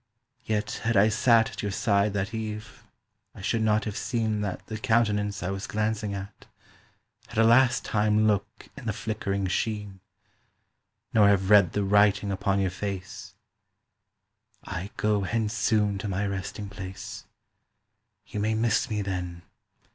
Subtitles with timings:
[0.45, 2.83] Yet had I sat At your side that eve
[3.35, 6.47] I should not have seen That the countenance I was glancing at
[7.27, 9.99] Had a last time look in the flickering sheen,
[11.13, 13.35] Nor have read the writing upon your face,
[14.63, 17.25] "I go hence soon to my resting place;
[18.25, 19.43] "You may miss me then.